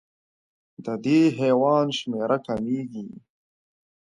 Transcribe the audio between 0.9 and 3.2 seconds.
دې حیوان شمېره کمېږي.